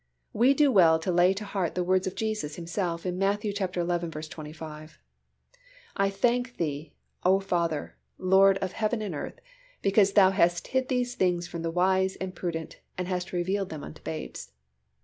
[0.33, 3.43] We do well to lay to heart the words of Jesus Himself in Matt.
[3.43, 3.53] xi.
[3.53, 4.97] 25,
[5.95, 9.39] "I thank thee, O Father, Lord of heaven and earth,
[9.83, 13.83] because Thou hast hid these things from the wise and prudent, and hast revealed them
[13.83, 14.49] unto babes."